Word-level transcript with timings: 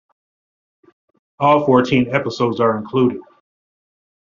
All 1.39 1.63
fourteen 1.63 2.09
episodes 2.11 2.59
are 2.59 2.75
included. 2.75 3.21